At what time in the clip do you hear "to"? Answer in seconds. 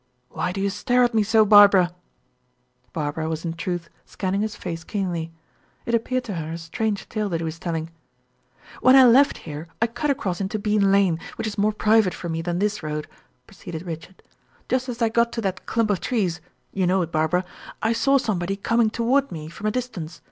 0.53-0.59, 6.23-6.33, 15.33-15.41